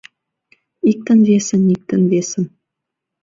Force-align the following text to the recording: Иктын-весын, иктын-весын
Иктын-весын, 0.91 1.63
иктын-весын 1.75 2.45